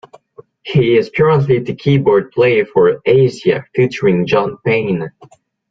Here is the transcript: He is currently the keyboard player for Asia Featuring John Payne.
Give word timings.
He 0.63 0.97
is 0.97 1.11
currently 1.11 1.59
the 1.59 1.75
keyboard 1.75 2.31
player 2.31 2.65
for 2.65 3.01
Asia 3.05 3.63
Featuring 3.75 4.25
John 4.25 4.57
Payne. 4.65 5.11